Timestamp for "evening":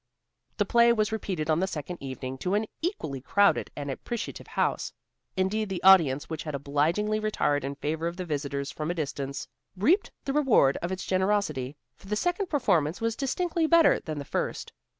2.01-2.39